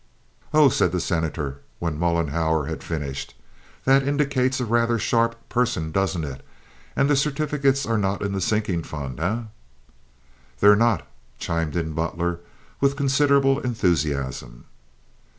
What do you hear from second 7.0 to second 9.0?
the certificates are not in the sinking